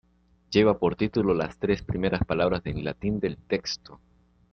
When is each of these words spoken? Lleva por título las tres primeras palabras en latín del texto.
Lleva 0.49 0.79
por 0.79 0.95
título 0.95 1.35
las 1.35 1.57
tres 1.59 1.83
primeras 1.83 2.23
palabras 2.25 2.63
en 2.65 2.83
latín 2.83 3.19
del 3.19 3.37
texto. 3.37 3.99